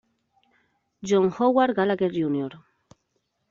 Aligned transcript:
John 1.03 1.29
Howard 1.29 1.75
Gallagher, 1.75 2.09
Jr. 2.09 2.57